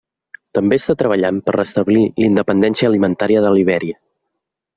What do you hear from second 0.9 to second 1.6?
treballant per